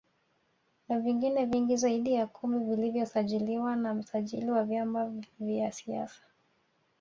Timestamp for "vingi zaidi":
1.45-2.13